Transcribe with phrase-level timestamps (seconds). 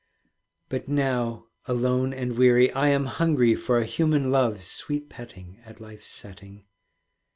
[0.67, 5.79] But now, alone and weary, I am hungry For a human love's sweet petting At
[5.79, 6.65] life's setting.